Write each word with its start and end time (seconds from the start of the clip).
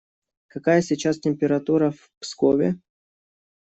Какая 0.47 0.81
сейчас 0.81 1.19
температура 1.19 1.91
в 1.91 2.09
Пскове? 2.19 2.79